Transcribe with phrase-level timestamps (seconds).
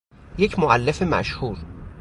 [0.37, 1.57] یک مولف مشهور